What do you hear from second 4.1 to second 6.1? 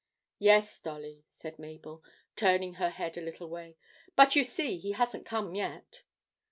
'but you see he hasn't come yet.'